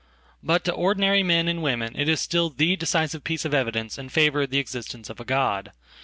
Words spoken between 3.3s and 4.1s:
of evidence in